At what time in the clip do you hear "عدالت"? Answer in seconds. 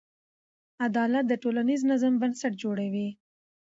0.85-1.25